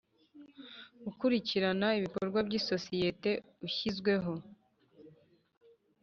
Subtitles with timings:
[1.05, 3.29] gukurikirana ibikorwa by isosiyete
[3.65, 4.33] Ushyizweho